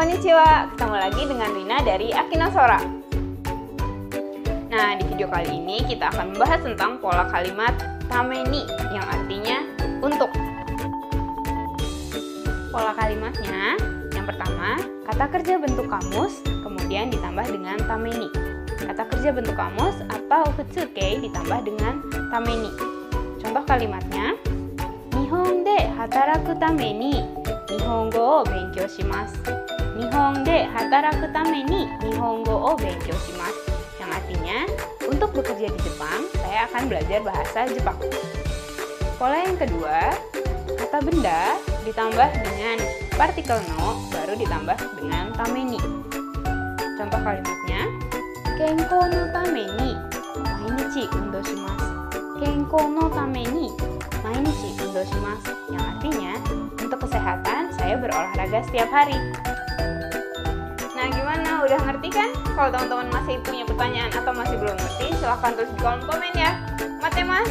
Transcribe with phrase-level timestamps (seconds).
[0.00, 2.80] Konnichiwa, ketemu lagi dengan Rina dari Akinosora.
[4.72, 7.76] Nah, di video kali ini kita akan membahas tentang pola kalimat
[8.08, 8.64] tameni
[8.96, 9.60] yang artinya
[10.00, 10.32] untuk.
[12.72, 13.76] Pola kalimatnya,
[14.16, 18.32] yang pertama, kata kerja bentuk kamus, kemudian ditambah dengan tameni.
[18.80, 22.00] Kata kerja bentuk kamus atau futsuke ditambah dengan
[22.32, 22.72] tameni.
[23.36, 24.32] Contoh kalimatnya,
[25.12, 27.20] Nihon de hataraku tameni
[30.30, 30.46] Nihongo o benkyou shimasu.
[30.46, 33.72] Nihon de hataraku tame ni Nihongo o benkyou shimasu.
[33.98, 34.58] Yang artinya,
[35.10, 37.98] untuk bekerja di Jepang, saya akan belajar bahasa Jepang.
[39.18, 40.14] Pola yang kedua,
[40.78, 42.78] kata benda ditambah dengan
[43.18, 45.80] partikel no, baru ditambah dengan tame ni.
[46.96, 47.80] Contoh kalimatnya,
[48.54, 49.90] Kenko no tame ni
[50.46, 51.90] mainichi undo shimasu.
[52.38, 53.66] Kenko no tame ni
[54.22, 55.52] mainichi undo shimasu.
[55.74, 56.32] Yang artinya,
[56.80, 59.18] untuk kesehatan, saya berolahraga setiap hari.
[62.20, 62.30] Kan?
[62.52, 66.52] Kalau teman-teman masih punya pertanyaan atau masih belum ngerti, silahkan tulis di kolom komen ya.
[67.00, 67.49] Mate mas, jane!